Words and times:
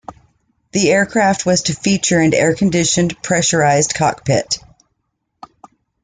The 0.71 0.89
aircraft 0.89 1.45
was 1.45 1.61
to 1.61 1.75
feature 1.75 2.17
an 2.19 2.33
air-conditioned 2.33 3.21
pressurized 3.21 3.93
cockpit. 3.93 4.57